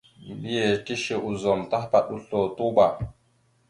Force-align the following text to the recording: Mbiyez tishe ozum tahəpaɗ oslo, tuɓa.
Mbiyez 0.37 0.77
tishe 0.85 1.15
ozum 1.29 1.61
tahəpaɗ 1.69 2.05
oslo, 2.15 2.39
tuɓa. 2.57 2.85